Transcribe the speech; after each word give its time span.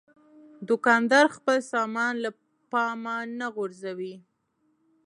دوکاندار 0.69 1.25
خپل 1.37 1.57
سامان 1.71 2.13
له 2.23 2.29
پامه 2.71 3.17
نه 3.39 3.47
غورځوي. 3.55 4.15